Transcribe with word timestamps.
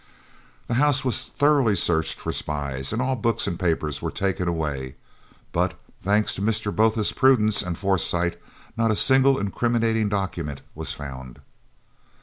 The 0.65 0.73
house 0.81 1.05
was 1.05 1.27
thoroughly 1.27 1.75
searched 1.75 2.19
for 2.19 2.31
spies 2.31 2.91
and 2.91 3.03
all 3.03 3.15
books 3.15 3.45
and 3.45 3.59
papers 3.59 4.01
were 4.01 4.09
taken 4.09 4.47
away, 4.47 4.95
but, 5.51 5.79
thanks 6.01 6.33
to 6.33 6.41
Mr. 6.41 6.75
Botha's 6.75 7.13
prudence 7.13 7.61
and 7.61 7.77
foresight, 7.77 8.41
not 8.75 8.89
a 8.89 8.95
single 8.95 9.37
incriminating 9.39 10.09
document 10.09 10.63
was 10.73 10.91
found. 10.91 11.37